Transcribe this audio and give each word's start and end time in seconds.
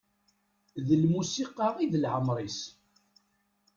D 0.87 0.89
lmusiqa 1.01 1.67
i 1.83 1.85
d 1.91 1.93
leɛmer-is. 1.97 2.59